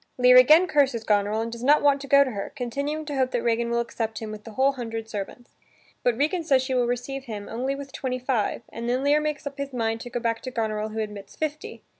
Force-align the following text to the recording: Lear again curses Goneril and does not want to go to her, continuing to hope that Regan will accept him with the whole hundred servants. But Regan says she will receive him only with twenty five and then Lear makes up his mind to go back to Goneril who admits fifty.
Lear 0.17 0.35
again 0.37 0.65
curses 0.65 1.03
Goneril 1.03 1.41
and 1.41 1.51
does 1.51 1.63
not 1.63 1.83
want 1.83 2.01
to 2.01 2.07
go 2.07 2.23
to 2.23 2.31
her, 2.31 2.51
continuing 2.55 3.05
to 3.05 3.15
hope 3.15 3.29
that 3.29 3.43
Regan 3.43 3.69
will 3.69 3.79
accept 3.79 4.17
him 4.17 4.31
with 4.31 4.45
the 4.45 4.53
whole 4.53 4.71
hundred 4.71 5.07
servants. 5.07 5.51
But 6.01 6.17
Regan 6.17 6.43
says 6.43 6.63
she 6.63 6.73
will 6.73 6.87
receive 6.87 7.25
him 7.25 7.47
only 7.47 7.75
with 7.75 7.91
twenty 7.93 8.17
five 8.17 8.63
and 8.69 8.89
then 8.89 9.03
Lear 9.03 9.19
makes 9.21 9.45
up 9.45 9.59
his 9.59 9.73
mind 9.73 10.01
to 10.01 10.09
go 10.09 10.19
back 10.19 10.41
to 10.41 10.49
Goneril 10.49 10.89
who 10.89 11.01
admits 11.01 11.35
fifty. 11.35 11.83